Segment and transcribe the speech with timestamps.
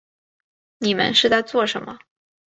[0.79, 1.99] 你们是在做什么